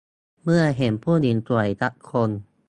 [0.43, 2.29] เมื่อเห็นผู้หญิงสวยสักคน